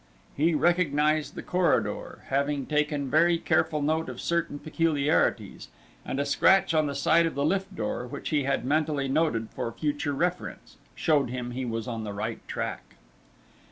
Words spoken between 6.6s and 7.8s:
on the side of the lift